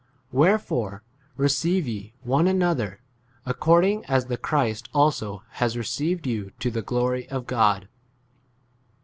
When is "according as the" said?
3.45-4.35